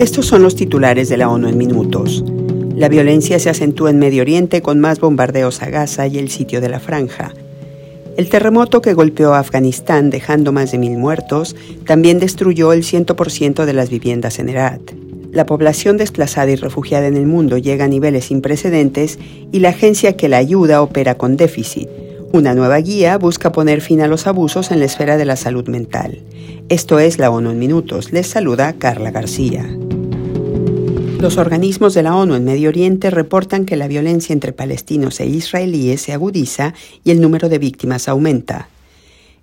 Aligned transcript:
Estos 0.00 0.24
son 0.24 0.42
los 0.42 0.56
titulares 0.56 1.10
de 1.10 1.18
la 1.18 1.28
ONU 1.28 1.46
en 1.46 1.58
minutos. 1.58 2.24
La 2.74 2.88
violencia 2.88 3.38
se 3.38 3.50
acentúa 3.50 3.90
en 3.90 3.98
Medio 3.98 4.22
Oriente 4.22 4.62
con 4.62 4.80
más 4.80 4.98
bombardeos 4.98 5.60
a 5.60 5.68
Gaza 5.68 6.06
y 6.06 6.16
el 6.16 6.30
sitio 6.30 6.62
de 6.62 6.70
la 6.70 6.80
franja. 6.80 7.34
El 8.16 8.30
terremoto 8.30 8.80
que 8.80 8.94
golpeó 8.94 9.34
a 9.34 9.40
Afganistán 9.40 10.08
dejando 10.08 10.52
más 10.52 10.72
de 10.72 10.78
mil 10.78 10.96
muertos 10.96 11.54
también 11.84 12.18
destruyó 12.18 12.72
el 12.72 12.82
100% 12.82 13.66
de 13.66 13.72
las 13.74 13.90
viviendas 13.90 14.38
en 14.38 14.48
Herat. 14.48 14.80
La 15.32 15.44
población 15.44 15.98
desplazada 15.98 16.50
y 16.50 16.56
refugiada 16.56 17.06
en 17.06 17.18
el 17.18 17.26
mundo 17.26 17.58
llega 17.58 17.84
a 17.84 17.88
niveles 17.88 18.24
sin 18.24 18.40
precedentes 18.40 19.18
y 19.52 19.58
la 19.58 19.68
agencia 19.68 20.16
que 20.16 20.30
la 20.30 20.38
ayuda 20.38 20.80
opera 20.80 21.16
con 21.16 21.36
déficit. 21.36 21.90
Una 22.32 22.54
nueva 22.54 22.78
guía 22.78 23.18
busca 23.18 23.52
poner 23.52 23.82
fin 23.82 24.00
a 24.00 24.06
los 24.06 24.26
abusos 24.26 24.70
en 24.70 24.78
la 24.78 24.86
esfera 24.86 25.18
de 25.18 25.26
la 25.26 25.36
salud 25.36 25.68
mental. 25.68 26.22
Esto 26.70 27.00
es 27.00 27.18
la 27.18 27.30
ONU 27.30 27.50
en 27.50 27.58
Minutos. 27.58 28.12
Les 28.12 28.28
saluda 28.28 28.72
Carla 28.78 29.10
García. 29.10 29.68
Los 31.20 31.36
organismos 31.36 31.92
de 31.92 32.02
la 32.02 32.16
ONU 32.16 32.34
en 32.34 32.44
Medio 32.44 32.70
Oriente 32.70 33.10
reportan 33.10 33.66
que 33.66 33.76
la 33.76 33.88
violencia 33.88 34.32
entre 34.32 34.54
palestinos 34.54 35.20
e 35.20 35.26
israelíes 35.26 36.00
se 36.00 36.14
agudiza 36.14 36.72
y 37.04 37.10
el 37.10 37.20
número 37.20 37.50
de 37.50 37.58
víctimas 37.58 38.08
aumenta. 38.08 38.70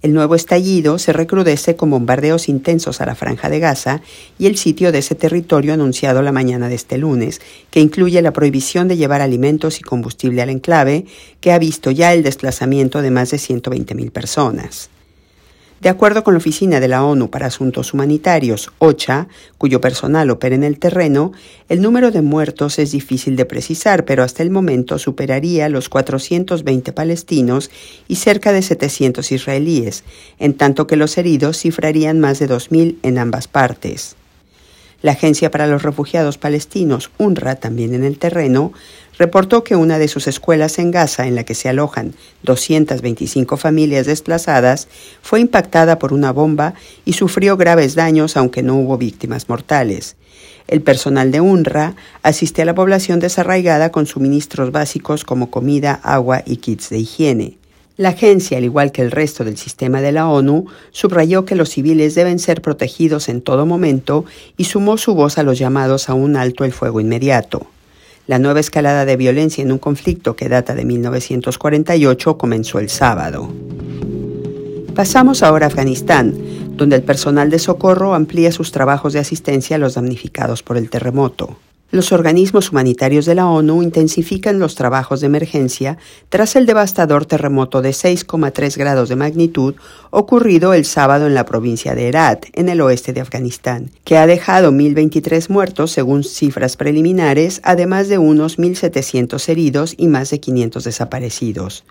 El 0.00 0.14
nuevo 0.14 0.36
estallido 0.36 1.00
se 1.00 1.12
recrudece 1.12 1.74
con 1.74 1.90
bombardeos 1.90 2.48
intensos 2.48 3.00
a 3.00 3.06
la 3.06 3.16
franja 3.16 3.50
de 3.50 3.58
Gaza 3.58 4.02
y 4.38 4.46
el 4.46 4.56
sitio 4.56 4.92
de 4.92 4.98
ese 4.98 5.16
territorio 5.16 5.74
anunciado 5.74 6.22
la 6.22 6.30
mañana 6.30 6.68
de 6.68 6.76
este 6.76 6.96
lunes, 6.96 7.40
que 7.72 7.80
incluye 7.80 8.22
la 8.22 8.32
prohibición 8.32 8.86
de 8.86 8.96
llevar 8.96 9.20
alimentos 9.20 9.80
y 9.80 9.82
combustible 9.82 10.42
al 10.42 10.50
enclave, 10.50 11.06
que 11.40 11.50
ha 11.50 11.58
visto 11.58 11.90
ya 11.90 12.12
el 12.12 12.22
desplazamiento 12.22 13.02
de 13.02 13.10
más 13.10 13.32
de 13.32 13.38
120.000 13.38 14.12
personas. 14.12 14.90
De 15.84 15.90
acuerdo 15.90 16.24
con 16.24 16.32
la 16.32 16.38
Oficina 16.38 16.80
de 16.80 16.88
la 16.88 17.04
ONU 17.04 17.28
para 17.28 17.44
Asuntos 17.44 17.92
Humanitarios, 17.92 18.72
OCHA, 18.78 19.28
cuyo 19.58 19.82
personal 19.82 20.30
opera 20.30 20.54
en 20.54 20.64
el 20.64 20.78
terreno, 20.78 21.32
el 21.68 21.82
número 21.82 22.10
de 22.10 22.22
muertos 22.22 22.78
es 22.78 22.92
difícil 22.92 23.36
de 23.36 23.44
precisar, 23.44 24.06
pero 24.06 24.22
hasta 24.22 24.42
el 24.42 24.48
momento 24.48 24.98
superaría 24.98 25.68
los 25.68 25.90
420 25.90 26.94
palestinos 26.94 27.70
y 28.08 28.16
cerca 28.16 28.52
de 28.52 28.62
700 28.62 29.30
israelíes, 29.30 30.04
en 30.38 30.54
tanto 30.54 30.86
que 30.86 30.96
los 30.96 31.18
heridos 31.18 31.58
cifrarían 31.58 32.18
más 32.18 32.38
de 32.38 32.48
2.000 32.48 32.96
en 33.02 33.18
ambas 33.18 33.46
partes. 33.46 34.16
La 35.02 35.12
Agencia 35.12 35.50
para 35.50 35.66
los 35.66 35.82
Refugiados 35.82 36.38
Palestinos, 36.38 37.10
UNRWA, 37.18 37.56
también 37.56 37.92
en 37.92 38.04
el 38.04 38.16
terreno, 38.16 38.72
reportó 39.18 39.64
que 39.64 39.76
una 39.76 39.98
de 39.98 40.08
sus 40.08 40.26
escuelas 40.26 40.78
en 40.78 40.90
Gaza, 40.90 41.26
en 41.26 41.34
la 41.34 41.44
que 41.44 41.54
se 41.54 41.68
alojan 41.68 42.14
225 42.42 43.56
familias 43.56 44.06
desplazadas, 44.06 44.88
fue 45.22 45.40
impactada 45.40 45.98
por 45.98 46.12
una 46.12 46.32
bomba 46.32 46.74
y 47.04 47.14
sufrió 47.14 47.56
graves 47.56 47.94
daños, 47.94 48.36
aunque 48.36 48.62
no 48.62 48.76
hubo 48.76 48.98
víctimas 48.98 49.48
mortales. 49.48 50.16
El 50.66 50.80
personal 50.80 51.30
de 51.30 51.40
UNRWA 51.40 51.94
asiste 52.22 52.62
a 52.62 52.64
la 52.64 52.74
población 52.74 53.20
desarraigada 53.20 53.90
con 53.90 54.06
suministros 54.06 54.72
básicos 54.72 55.24
como 55.24 55.50
comida, 55.50 56.00
agua 56.02 56.42
y 56.46 56.56
kits 56.56 56.88
de 56.90 56.98
higiene. 56.98 57.58
La 57.96 58.08
agencia, 58.08 58.58
al 58.58 58.64
igual 58.64 58.90
que 58.90 59.02
el 59.02 59.12
resto 59.12 59.44
del 59.44 59.56
sistema 59.56 60.00
de 60.00 60.10
la 60.10 60.28
ONU, 60.28 60.66
subrayó 60.90 61.44
que 61.44 61.54
los 61.54 61.68
civiles 61.68 62.16
deben 62.16 62.40
ser 62.40 62.60
protegidos 62.60 63.28
en 63.28 63.40
todo 63.40 63.66
momento 63.66 64.24
y 64.56 64.64
sumó 64.64 64.98
su 64.98 65.14
voz 65.14 65.38
a 65.38 65.44
los 65.44 65.58
llamados 65.58 66.08
a 66.08 66.14
un 66.14 66.34
alto 66.34 66.64
el 66.64 66.72
fuego 66.72 66.98
inmediato. 66.98 67.68
La 68.26 68.38
nueva 68.38 68.60
escalada 68.60 69.04
de 69.04 69.16
violencia 69.16 69.62
en 69.62 69.70
un 69.70 69.76
conflicto 69.76 70.34
que 70.34 70.48
data 70.48 70.74
de 70.74 70.86
1948 70.86 72.38
comenzó 72.38 72.78
el 72.78 72.88
sábado. 72.88 73.52
Pasamos 74.94 75.42
ahora 75.42 75.66
a 75.66 75.68
Afganistán, 75.68 76.34
donde 76.70 76.96
el 76.96 77.02
personal 77.02 77.50
de 77.50 77.58
socorro 77.58 78.14
amplía 78.14 78.50
sus 78.50 78.72
trabajos 78.72 79.12
de 79.12 79.18
asistencia 79.18 79.76
a 79.76 79.78
los 79.78 79.94
damnificados 79.94 80.62
por 80.62 80.78
el 80.78 80.88
terremoto. 80.88 81.58
Los 81.94 82.10
organismos 82.10 82.72
humanitarios 82.72 83.24
de 83.24 83.36
la 83.36 83.46
ONU 83.46 83.80
intensifican 83.80 84.58
los 84.58 84.74
trabajos 84.74 85.20
de 85.20 85.28
emergencia 85.28 85.96
tras 86.28 86.56
el 86.56 86.66
devastador 86.66 87.24
terremoto 87.24 87.82
de 87.82 87.90
6,3 87.90 88.76
grados 88.76 89.08
de 89.08 89.14
magnitud 89.14 89.76
ocurrido 90.10 90.74
el 90.74 90.86
sábado 90.86 91.28
en 91.28 91.34
la 91.34 91.46
provincia 91.46 91.94
de 91.94 92.08
Herat, 92.08 92.46
en 92.54 92.68
el 92.68 92.80
oeste 92.80 93.12
de 93.12 93.20
Afganistán, 93.20 93.92
que 94.02 94.16
ha 94.16 94.26
dejado 94.26 94.72
1.023 94.72 95.48
muertos 95.50 95.92
según 95.92 96.24
cifras 96.24 96.76
preliminares, 96.76 97.60
además 97.62 98.08
de 98.08 98.18
unos 98.18 98.58
1.700 98.58 99.48
heridos 99.48 99.94
y 99.96 100.08
más 100.08 100.30
de 100.30 100.40
500 100.40 100.82
desaparecidos. 100.82 101.84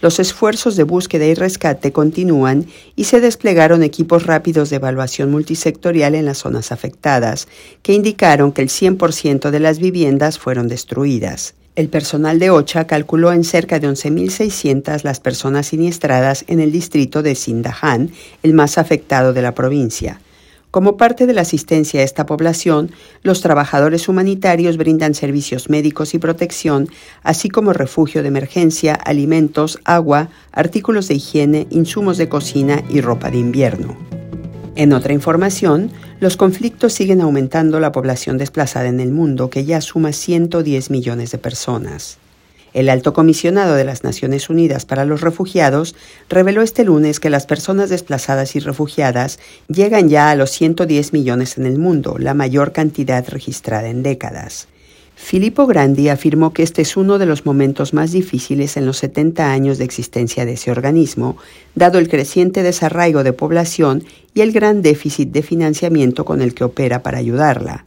Los 0.00 0.20
esfuerzos 0.20 0.76
de 0.76 0.82
búsqueda 0.82 1.24
y 1.24 1.34
rescate 1.34 1.90
continúan 1.90 2.66
y 2.96 3.04
se 3.04 3.20
desplegaron 3.20 3.82
equipos 3.82 4.26
rápidos 4.26 4.68
de 4.68 4.76
evaluación 4.76 5.30
multisectorial 5.30 6.14
en 6.14 6.26
las 6.26 6.38
zonas 6.38 6.70
afectadas, 6.70 7.48
que 7.82 7.94
indicaron 7.94 8.52
que 8.52 8.62
el 8.62 8.68
100% 8.68 9.50
de 9.50 9.60
las 9.60 9.78
viviendas 9.78 10.38
fueron 10.38 10.68
destruidas. 10.68 11.54
El 11.76 11.88
personal 11.88 12.38
de 12.38 12.50
OCHA 12.50 12.86
calculó 12.86 13.32
en 13.32 13.44
cerca 13.44 13.78
de 13.78 13.88
11.600 13.88 15.02
las 15.02 15.20
personas 15.20 15.66
siniestradas 15.66 16.44
en 16.48 16.60
el 16.60 16.72
distrito 16.72 17.22
de 17.22 17.34
Sindahan, 17.34 18.10
el 18.42 18.54
más 18.54 18.78
afectado 18.78 19.32
de 19.34 19.42
la 19.42 19.54
provincia. 19.54 20.20
Como 20.76 20.98
parte 20.98 21.24
de 21.24 21.32
la 21.32 21.40
asistencia 21.40 22.02
a 22.02 22.04
esta 22.04 22.26
población, 22.26 22.90
los 23.22 23.40
trabajadores 23.40 24.10
humanitarios 24.10 24.76
brindan 24.76 25.14
servicios 25.14 25.70
médicos 25.70 26.12
y 26.12 26.18
protección, 26.18 26.90
así 27.22 27.48
como 27.48 27.72
refugio 27.72 28.20
de 28.20 28.28
emergencia, 28.28 28.92
alimentos, 28.92 29.78
agua, 29.86 30.28
artículos 30.52 31.08
de 31.08 31.14
higiene, 31.14 31.66
insumos 31.70 32.18
de 32.18 32.28
cocina 32.28 32.82
y 32.90 33.00
ropa 33.00 33.30
de 33.30 33.38
invierno. 33.38 33.96
En 34.74 34.92
otra 34.92 35.14
información, 35.14 35.92
los 36.20 36.36
conflictos 36.36 36.92
siguen 36.92 37.22
aumentando 37.22 37.80
la 37.80 37.90
población 37.90 38.36
desplazada 38.36 38.88
en 38.88 39.00
el 39.00 39.12
mundo, 39.12 39.48
que 39.48 39.64
ya 39.64 39.80
suma 39.80 40.12
110 40.12 40.90
millones 40.90 41.30
de 41.30 41.38
personas. 41.38 42.18
El 42.76 42.90
alto 42.90 43.14
comisionado 43.14 43.74
de 43.74 43.84
las 43.84 44.04
Naciones 44.04 44.50
Unidas 44.50 44.84
para 44.84 45.06
los 45.06 45.22
Refugiados 45.22 45.94
reveló 46.28 46.60
este 46.60 46.84
lunes 46.84 47.20
que 47.20 47.30
las 47.30 47.46
personas 47.46 47.88
desplazadas 47.88 48.54
y 48.54 48.60
refugiadas 48.60 49.38
llegan 49.66 50.10
ya 50.10 50.28
a 50.28 50.34
los 50.34 50.50
110 50.50 51.14
millones 51.14 51.56
en 51.56 51.64
el 51.64 51.78
mundo, 51.78 52.16
la 52.18 52.34
mayor 52.34 52.72
cantidad 52.72 53.26
registrada 53.30 53.88
en 53.88 54.02
décadas. 54.02 54.68
Filippo 55.14 55.66
Grandi 55.66 56.10
afirmó 56.10 56.52
que 56.52 56.62
este 56.62 56.82
es 56.82 56.98
uno 56.98 57.16
de 57.16 57.24
los 57.24 57.46
momentos 57.46 57.94
más 57.94 58.12
difíciles 58.12 58.76
en 58.76 58.84
los 58.84 58.98
70 58.98 59.50
años 59.50 59.78
de 59.78 59.84
existencia 59.84 60.44
de 60.44 60.52
ese 60.52 60.70
organismo, 60.70 61.38
dado 61.74 61.98
el 61.98 62.10
creciente 62.10 62.62
desarraigo 62.62 63.24
de 63.24 63.32
población 63.32 64.04
y 64.34 64.42
el 64.42 64.52
gran 64.52 64.82
déficit 64.82 65.30
de 65.30 65.40
financiamiento 65.40 66.26
con 66.26 66.42
el 66.42 66.52
que 66.52 66.64
opera 66.64 67.02
para 67.02 67.16
ayudarla. 67.16 67.86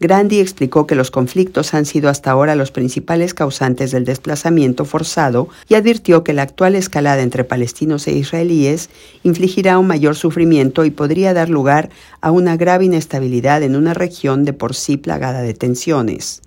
Grandi 0.00 0.38
explicó 0.38 0.86
que 0.86 0.94
los 0.94 1.10
conflictos 1.10 1.74
han 1.74 1.84
sido 1.84 2.08
hasta 2.08 2.30
ahora 2.30 2.54
los 2.54 2.70
principales 2.70 3.34
causantes 3.34 3.90
del 3.90 4.04
desplazamiento 4.04 4.84
forzado 4.84 5.48
y 5.68 5.74
advirtió 5.74 6.22
que 6.22 6.32
la 6.32 6.42
actual 6.42 6.76
escalada 6.76 7.20
entre 7.22 7.42
palestinos 7.42 8.06
e 8.06 8.12
israelíes 8.12 8.90
infligirá 9.24 9.76
un 9.76 9.88
mayor 9.88 10.14
sufrimiento 10.14 10.84
y 10.84 10.90
podría 10.90 11.34
dar 11.34 11.48
lugar 11.48 11.90
a 12.20 12.30
una 12.30 12.56
grave 12.56 12.84
inestabilidad 12.84 13.64
en 13.64 13.74
una 13.74 13.92
región 13.92 14.44
de 14.44 14.52
por 14.52 14.74
sí 14.74 14.96
plagada 14.96 15.42
de 15.42 15.54
tensiones. 15.54 16.42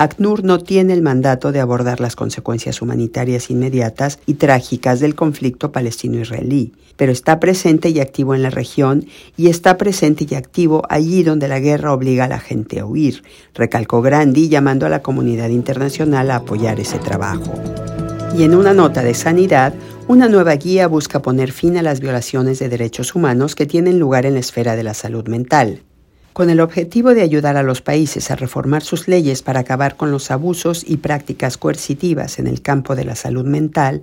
ACNUR 0.00 0.44
no 0.44 0.60
tiene 0.60 0.94
el 0.94 1.02
mandato 1.02 1.52
de 1.52 1.60
abordar 1.60 2.00
las 2.00 2.16
consecuencias 2.16 2.80
humanitarias 2.80 3.50
inmediatas 3.50 4.18
y 4.24 4.32
trágicas 4.32 4.98
del 4.98 5.14
conflicto 5.14 5.72
palestino-israelí, 5.72 6.72
pero 6.96 7.12
está 7.12 7.38
presente 7.38 7.90
y 7.90 8.00
activo 8.00 8.34
en 8.34 8.42
la 8.42 8.48
región 8.48 9.04
y 9.36 9.48
está 9.48 9.76
presente 9.76 10.26
y 10.26 10.36
activo 10.36 10.84
allí 10.88 11.22
donde 11.22 11.48
la 11.48 11.60
guerra 11.60 11.92
obliga 11.92 12.24
a 12.24 12.28
la 12.28 12.40
gente 12.40 12.80
a 12.80 12.86
huir, 12.86 13.22
recalcó 13.52 14.00
Grandi 14.00 14.48
llamando 14.48 14.86
a 14.86 14.88
la 14.88 15.02
comunidad 15.02 15.50
internacional 15.50 16.30
a 16.30 16.36
apoyar 16.36 16.80
ese 16.80 16.98
trabajo. 16.98 17.52
Y 18.34 18.44
en 18.44 18.54
una 18.54 18.72
nota 18.72 19.02
de 19.02 19.12
sanidad, 19.12 19.74
una 20.08 20.30
nueva 20.30 20.54
guía 20.54 20.86
busca 20.86 21.20
poner 21.20 21.52
fin 21.52 21.76
a 21.76 21.82
las 21.82 22.00
violaciones 22.00 22.58
de 22.58 22.70
derechos 22.70 23.14
humanos 23.14 23.54
que 23.54 23.66
tienen 23.66 23.98
lugar 23.98 24.24
en 24.24 24.32
la 24.32 24.40
esfera 24.40 24.76
de 24.76 24.82
la 24.82 24.94
salud 24.94 25.28
mental 25.28 25.82
con 26.32 26.50
el 26.50 26.60
objetivo 26.60 27.14
de 27.14 27.22
ayudar 27.22 27.56
a 27.56 27.62
los 27.62 27.82
países 27.82 28.30
a 28.30 28.36
reformar 28.36 28.82
sus 28.82 29.08
leyes 29.08 29.42
para 29.42 29.60
acabar 29.60 29.96
con 29.96 30.10
los 30.10 30.30
abusos 30.30 30.84
y 30.86 30.98
prácticas 30.98 31.56
coercitivas 31.56 32.38
en 32.38 32.46
el 32.46 32.62
campo 32.62 32.94
de 32.94 33.04
la 33.04 33.16
salud 33.16 33.44
mental, 33.44 34.02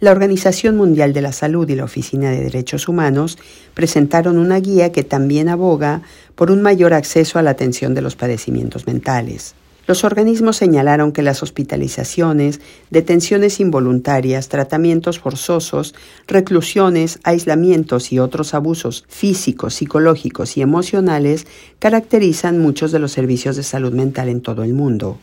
la 0.00 0.10
Organización 0.10 0.76
Mundial 0.76 1.12
de 1.12 1.22
la 1.22 1.32
Salud 1.32 1.68
y 1.68 1.76
la 1.76 1.84
Oficina 1.84 2.30
de 2.30 2.42
Derechos 2.42 2.88
Humanos 2.88 3.38
presentaron 3.74 4.38
una 4.38 4.58
guía 4.60 4.92
que 4.92 5.04
también 5.04 5.48
aboga 5.48 6.02
por 6.34 6.50
un 6.50 6.62
mayor 6.62 6.92
acceso 6.92 7.38
a 7.38 7.42
la 7.42 7.50
atención 7.50 7.94
de 7.94 8.02
los 8.02 8.16
padecimientos 8.16 8.86
mentales. 8.86 9.54
Los 9.86 10.02
organismos 10.02 10.56
señalaron 10.56 11.12
que 11.12 11.22
las 11.22 11.42
hospitalizaciones, 11.42 12.60
detenciones 12.90 13.60
involuntarias, 13.60 14.48
tratamientos 14.48 15.18
forzosos, 15.18 15.94
reclusiones, 16.26 17.18
aislamientos 17.22 18.10
y 18.10 18.18
otros 18.18 18.54
abusos 18.54 19.04
físicos, 19.08 19.74
psicológicos 19.74 20.56
y 20.56 20.62
emocionales 20.62 21.46
caracterizan 21.78 22.58
muchos 22.58 22.92
de 22.92 22.98
los 22.98 23.12
servicios 23.12 23.56
de 23.56 23.62
salud 23.62 23.92
mental 23.92 24.30
en 24.30 24.40
todo 24.40 24.62
el 24.62 24.72
mundo. 24.72 25.18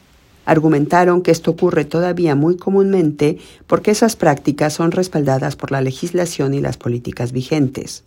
Argumentaron 0.45 1.21
que 1.23 1.31
esto 1.31 1.51
ocurre 1.51 1.85
todavía 1.85 2.35
muy 2.35 2.57
comúnmente 2.57 3.39
porque 3.65 3.91
esas 3.91 4.15
prácticas 4.15 4.73
son 4.73 4.91
respaldadas 4.91 5.55
por 5.55 5.71
la 5.71 5.81
legislación 5.81 6.53
y 6.53 6.61
las 6.61 6.77
políticas 6.77 7.31
vigentes. 7.31 8.03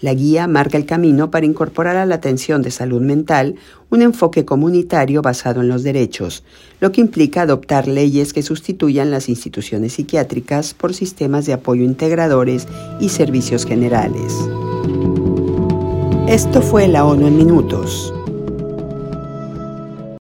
La 0.00 0.12
guía 0.12 0.46
marca 0.46 0.76
el 0.76 0.84
camino 0.84 1.30
para 1.30 1.46
incorporar 1.46 1.96
a 1.96 2.04
la 2.04 2.16
atención 2.16 2.60
de 2.62 2.70
salud 2.70 3.00
mental 3.00 3.54
un 3.88 4.02
enfoque 4.02 4.44
comunitario 4.44 5.22
basado 5.22 5.62
en 5.62 5.68
los 5.68 5.82
derechos, 5.82 6.44
lo 6.80 6.92
que 6.92 7.00
implica 7.00 7.42
adoptar 7.42 7.88
leyes 7.88 8.32
que 8.32 8.42
sustituyan 8.42 9.10
las 9.10 9.28
instituciones 9.28 9.94
psiquiátricas 9.94 10.74
por 10.74 10.92
sistemas 10.92 11.46
de 11.46 11.54
apoyo 11.54 11.82
integradores 11.82 12.68
y 13.00 13.08
servicios 13.08 13.64
generales. 13.64 14.34
Esto 16.28 16.60
fue 16.60 16.88
la 16.88 17.04
ONU 17.04 17.28
en 17.28 17.36
minutos 17.36 18.12